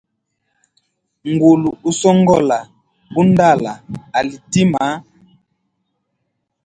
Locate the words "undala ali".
3.19-4.35